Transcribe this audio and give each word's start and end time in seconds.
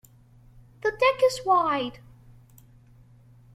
The 0.81 0.89
deck 0.89 1.21
is 1.25 1.41
wide. 1.45 1.99